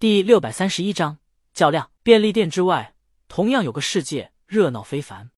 [0.00, 1.18] 第六百三十一章
[1.52, 1.90] 较量。
[2.02, 2.94] 便利店之外，
[3.28, 5.30] 同样有个世界，热闹非凡。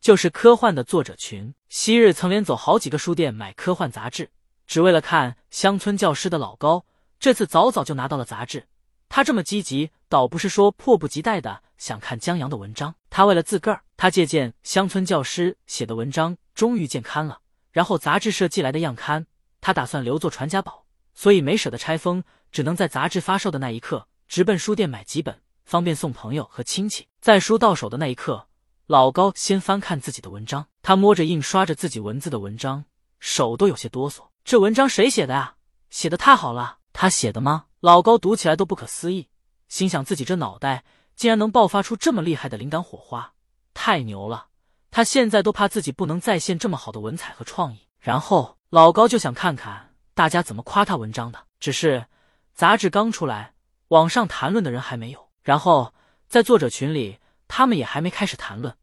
[0.00, 1.54] 就是科幻的作者群。
[1.68, 4.32] 昔日曾连走好几个书店买科幻杂志，
[4.66, 6.84] 只为了看乡村教师的老高。
[7.20, 8.66] 这次早早就拿到了杂志。
[9.08, 12.96] 他这么积极，倒不是说迫不及待的想看江阳的文章。
[13.10, 17.38] 他为了自个儿，他借鉴乡村教师写的文章，终于见刊了。
[17.70, 19.28] 然后杂志社寄来的样刊，
[19.60, 20.81] 他打算留作传家宝，
[21.14, 27.06] 所以没舍得拆封，只能在杂志发售的那一刻直奔书店买几本，方便送朋友和亲戚。
[27.20, 28.48] 在书到手的那一刻，
[28.86, 32.84] 老高先翻看自己的文章，他摸着印刷着自己文字的文章，
[33.20, 34.22] 手都有些哆嗦。
[34.44, 35.56] 这文章谁写的啊？
[35.90, 36.78] 写的太好了！
[36.92, 37.66] 他写的吗？
[37.80, 39.28] 老高读起来都不可思议，
[39.68, 43.34] 心想自己这脑袋竟然能爆发出这么厉害的灵感火花，
[43.74, 44.46] 太牛了！
[44.90, 47.86] 他现在都怕自己不能再现这么好的文采和创意。
[47.98, 51.46] 然后老高就想看看大家怎么夸他文章的。
[51.58, 52.06] 只是
[52.54, 53.54] 杂志刚出来，
[53.88, 55.30] 网上谈论的人还没有。
[55.42, 55.94] 然后
[56.28, 58.76] 在作者群里，他们也还没开始谈论。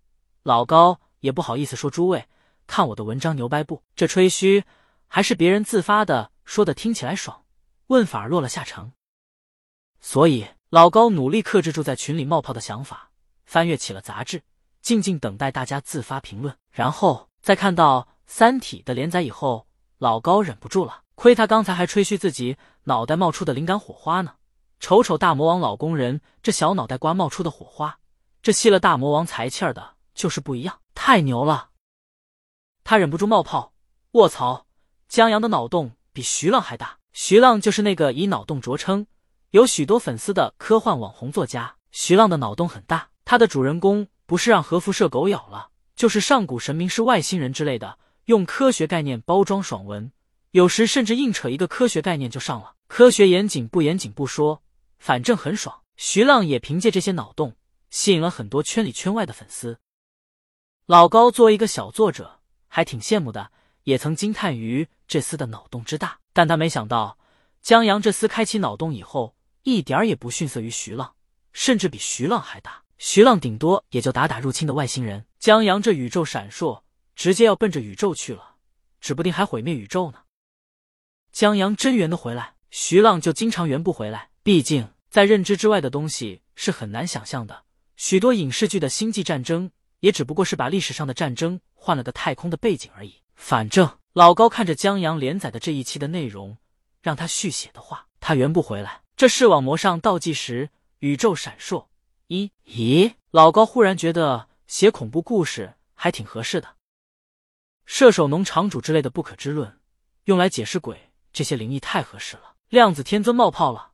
[0.44, 2.28] 老高也不好意思说：“诸位，
[2.68, 4.64] 看我的文章牛掰不？”这吹嘘
[5.08, 7.44] 还是别人自发的，说的听起来爽，
[7.88, 8.92] 问反而落了下乘。
[10.00, 13.12] 所以老高努力克制住在群里冒泡的想法，
[13.46, 14.42] 翻阅起了杂志。
[14.82, 21.02] 静静等待大家自发评论，然后在看到《三体》的连载以后，老高忍不住了。
[21.20, 24.36] 亏他刚才还吹嘘自己脑袋冒出的灵感火花呢，
[24.80, 28.00] 瞅瞅大魔王老工人这小脑袋瓜冒出的火花，
[28.42, 31.72] 这吸了大魔王财气儿的，就是不一样，太牛了！
[32.86, 33.74] 他忍不住冒泡：
[34.12, 34.66] 卧槽，
[35.10, 37.00] 江阳的脑洞比徐浪还大。
[37.12, 39.06] 徐浪就是那个以脑洞着称、
[39.50, 41.76] 有许多粉丝的科幻网红作家。
[41.92, 44.08] 徐浪的脑洞很大，他的主人公。
[44.26, 50.14] 不是让核辐射狗咬了，就是上古神明是外星人之类的，用科学概念包装爽文，
[50.52, 52.76] 有时甚至硬扯一个科学概念就上了。
[52.88, 54.64] 科学严谨不严谨不说，
[54.98, 55.84] 反正很爽。
[55.96, 57.56] 徐浪也凭借这些脑洞，
[57.92, 59.80] 吸引了很多圈里圈外的粉丝。
[60.88, 63.52] 老高作为一个小作者，还挺羡慕的，
[63.84, 66.20] 也曾惊叹于这厮的脑洞之大。
[66.34, 67.20] 但他没想到，
[67.62, 71.14] 江阳这厮开启脑洞以后，一点也不逊色于徐浪，
[71.54, 72.84] 甚至比徐浪还大。
[72.98, 76.82] 徐浪顶多也就打打入侵的外星人，江阳这宇宙闪烁，
[77.16, 78.56] 直接要奔着宇宙去了，
[79.00, 80.24] 指不定还毁灭宇宙呢。
[81.32, 84.30] 江阳真圆的回来，徐浪就经常圆不回来。
[84.44, 87.64] 毕竟在认知之外的东西是很难想象的。
[87.96, 93.22] 许多影视剧的星际战争，也只不过是把历史上的战争换了个太空的背景而已。
[93.36, 96.58] 反正老高看着江阳连载的这一期的内容，
[97.02, 99.02] 让他续写的话，他圆不回来。
[99.16, 100.70] 这视网膜上倒计时，
[101.00, 101.88] 宇宙闪烁。
[102.28, 106.76] 一咦，老高忽然觉得写恐怖故事还挺合适的，
[107.86, 109.80] 射手农场主之类的不可知论，
[110.26, 112.56] 用来解释鬼这些灵异太合适了。
[112.70, 113.92] 量子天尊冒泡了，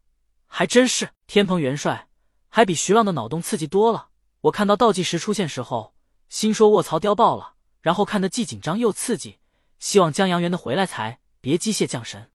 [0.48, 2.08] 还真是天蓬元帅，
[2.50, 4.10] 还比徐浪的脑洞刺激多了。
[4.42, 5.96] 我看到倒计时出现时候，
[6.30, 9.40] 心说卧槽碉爆了，然后看得既紧张又刺激，
[9.80, 12.30] 希望江阳元的回来才别机械降神。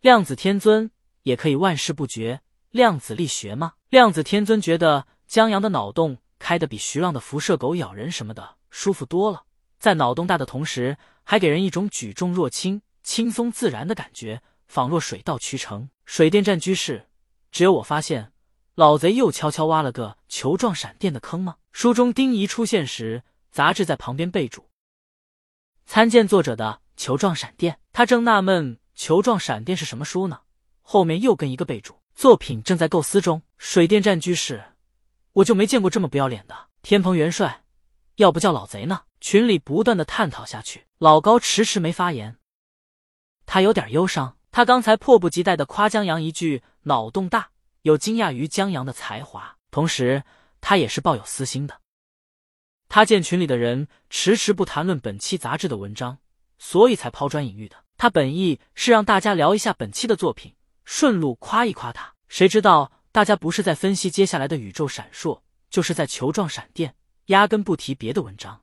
[0.00, 0.90] 量子天尊
[1.22, 2.40] 也可以万事不绝。
[2.70, 3.74] 量子力学吗？
[3.88, 9.44] 量子天尊觉得江阳的脑洞开的比徐浪的辐射狗咬人什么的舒服多了，
[9.78, 15.88] 在脑洞大的同时，还给人一种举重若轻、轻松自然的感觉，仿若水到渠成。
[16.04, 17.06] 水电站居士，
[17.50, 18.32] 只有我发现，
[18.74, 21.56] 老贼又悄悄挖了个球状闪电的坑吗？
[21.72, 24.68] 书中丁仪出现时，杂志在旁边备注：
[25.86, 27.80] 参见作者的球状闪电。
[27.94, 30.40] 他正纳闷球状闪电是什么书呢，
[30.82, 31.98] 后面又跟一个备注。
[32.14, 33.40] 作品正在构思中。
[33.56, 34.62] 水电站居士，
[35.32, 37.64] 我就没见过这么不要脸的天蓬元帅，
[38.16, 39.04] 要不叫老贼呢？
[39.18, 42.36] 群里不断的探讨下去，老高迟迟没发言，
[43.48, 44.36] 他有点忧伤。
[44.50, 47.50] 他刚才迫不及待的夸江阳一句脑洞大，
[47.82, 50.22] 有惊讶于江阳的才华，同时
[50.60, 51.80] 他也是抱有私心的。
[52.88, 56.18] 他见群里的人迟迟不谈论本期杂志的文章，
[56.58, 57.76] 所以才抛砖引玉的。
[57.96, 60.54] 他本意是让大家聊一下本期的作品。
[60.84, 65.40] 顺路夸一夸他，谁知道大家不是在分析接下来的宇宙闪烁，
[65.70, 66.94] 就是在球状闪电，
[67.26, 68.62] 压根不提别的文章。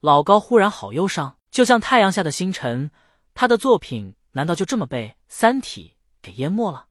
[0.00, 2.92] 老高忽然好忧伤，就像太阳下的星辰，
[3.40, 6.88] 他的作品难道就这么被《三体》给淹没了？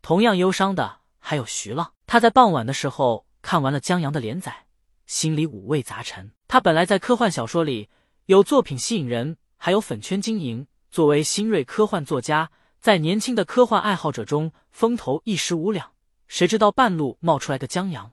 [0.00, 4.64] 同样忧伤的还有徐浪，他在傍晚的时候看完了江阳的连载，
[5.04, 6.32] 心里五味杂陈。
[6.48, 7.90] 他本来在科幻小说里
[8.24, 12.50] 有作品吸引人，还有粉圈经营，作为新锐科幻作家。
[12.80, 15.92] 在年轻的科幻爱好者中风头一时无两，
[16.26, 18.12] 谁知道半路冒出来个江阳，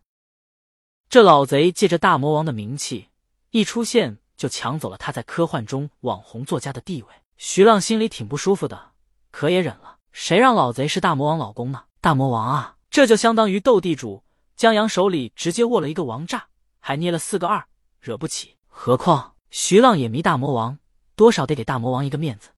[1.07, 3.07] 这老贼借着大魔王的名气
[3.51, 7.09] 一出现，就抢走了他在科幻中网红作家的地位。
[7.37, 8.93] 徐浪心里挺不舒服的，
[9.29, 9.99] 可也忍了。
[10.11, 11.83] 谁让老贼是大魔王老公呢？
[12.01, 14.23] 大魔王啊，这就相当于斗地主，
[14.55, 16.47] 江阳手里直接握了一个王炸，
[16.79, 17.63] 还捏了四个二，
[17.99, 18.57] 惹不起。
[18.67, 20.79] 何况徐浪也迷大魔王，
[21.15, 22.49] 多少得给大魔王一个面子。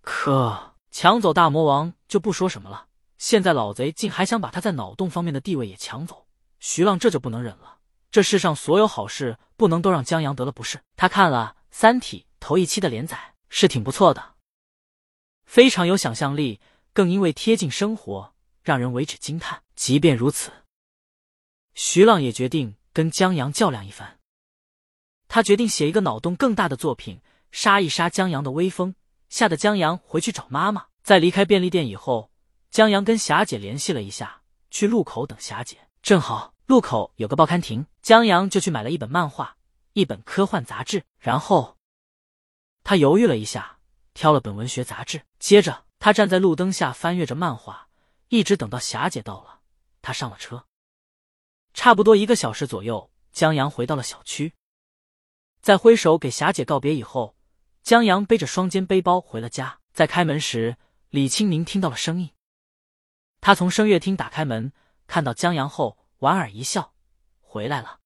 [0.00, 2.86] 可抢走大魔王就不说什么了，
[3.18, 6.28] 现在老贼竟还想把他在脑洞方面的地位也抢走，
[6.60, 7.77] 徐浪这就不能忍了。
[8.10, 10.80] 这世上所有好事不能都让江阳得了不是。
[10.96, 14.34] 他看了《三体》头一期的连载，是挺不错的，
[15.44, 16.60] 非常有想象力，
[16.92, 19.62] 更因为贴近生活，让人为之惊叹。
[19.74, 20.50] 即便如此，
[21.74, 24.18] 徐浪也决定跟江阳较量一番。
[25.28, 27.20] 他决定写一个脑洞更大的作品，
[27.52, 28.94] 杀一杀江阳的威风，
[29.28, 30.86] 吓得江阳回去找妈妈。
[31.02, 32.30] 在离开便利店以后，
[32.70, 36.54] 江阳跟霞姐联系了一下，去路口等霞姐，正好。
[36.68, 39.56] 路口有个报刊亭，江阳就去买了一本漫画，
[39.94, 41.02] 一本科幻杂志。
[41.18, 41.78] 然后
[42.84, 43.78] 他犹豫了一下，
[44.12, 45.22] 挑了本文学杂志。
[45.38, 47.88] 接着他站在路灯下翻阅着漫画，
[48.28, 49.60] 一直等到霞姐到了，
[50.02, 50.66] 他上了车。
[51.72, 54.52] 差不多一个小时左右，江阳回到了小区，
[55.62, 57.34] 在挥手给霞姐告别以后，
[57.82, 59.80] 江阳背着双肩背包回了家。
[59.94, 60.76] 在开门时，
[61.08, 62.28] 李青宁听到了声音，
[63.40, 64.70] 他从声乐厅打开门，
[65.06, 65.96] 看到江阳后。
[66.18, 66.92] 莞尔一笑，
[67.40, 68.00] 回来了。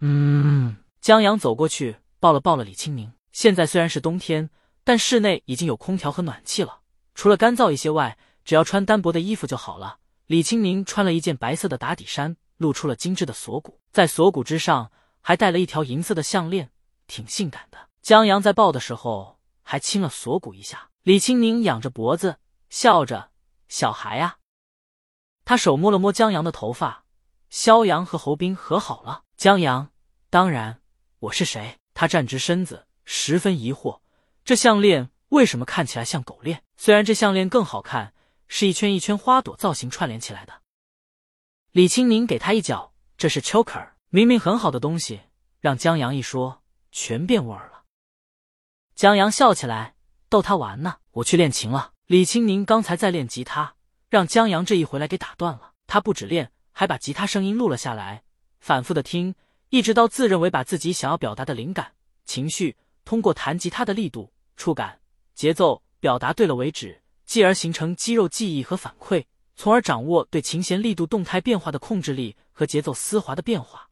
[0.00, 3.12] 嗯，江阳走过去抱了抱了李青宁。
[3.32, 4.50] 现在虽然是冬天，
[4.84, 6.80] 但室内已经有空调和暖气了，
[7.14, 9.98] 除了干燥一些外，只要穿单薄的衣服就好了。
[10.26, 14.90] 李青宁穿了一件白色的打底衫，露出了精致的锁骨，在锁骨之上
[15.20, 16.70] 还戴了一条银色的项链，
[17.06, 17.90] 挺性感的。
[18.00, 20.90] 江阳在抱的时候还亲了锁骨一下。
[21.02, 22.38] 李青宁仰着脖子，
[22.70, 23.30] 笑着
[23.68, 24.36] ：“小孩啊。”
[25.44, 27.04] 他手摸了摸江阳的头发，
[27.50, 29.24] 萧阳和侯斌和好了。
[29.36, 29.90] 江阳，
[30.30, 30.80] 当然，
[31.18, 31.78] 我是谁？
[31.92, 34.00] 他站直身子，十分疑惑，
[34.42, 36.62] 这项链为什么看起来像狗链？
[36.78, 38.14] 虽然这项链更好看，
[38.48, 40.62] 是一圈一圈花朵造型串联起来的。
[41.72, 45.20] 李青宁给他一脚，这是 choker，明明很好的东西，
[45.60, 47.82] 让江阳一说，全变味儿了。
[48.94, 49.94] 江阳笑起来，
[50.30, 50.96] 逗他玩呢。
[51.12, 51.92] 我去练琴了。
[52.06, 53.73] 李青宁刚才在练吉他。
[54.14, 55.72] 让江阳这一回来给打断了。
[55.88, 58.22] 他不止练，还把吉他声音录了下来，
[58.60, 59.34] 反复的听，
[59.70, 61.90] 一直到自认为把自己想要表达的灵感、
[62.24, 65.00] 情绪通过弹吉他的力度、触感、
[65.34, 69.24] 节奏表达对了为止，继而形成肌肉记忆和反馈，
[69.56, 73.88] 从而掌握对琴弦力度动态变化的控制力和节奏丝滑的变化。